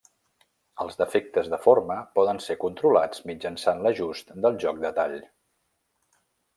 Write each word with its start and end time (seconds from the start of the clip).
Els 0.85 0.95
defectes 1.01 1.49
de 1.51 1.59
forma 1.65 1.99
poden 2.17 2.41
ser 2.47 2.57
controlats 2.65 3.23
mitjançant 3.33 3.85
l'ajust 3.87 4.35
del 4.47 4.61
joc 4.67 4.85
de 4.89 4.97
tall. 5.01 5.19